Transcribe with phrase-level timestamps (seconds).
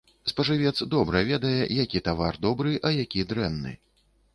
[0.29, 3.81] Спажывец добра ведае, які тавар добры, а які дрэнны.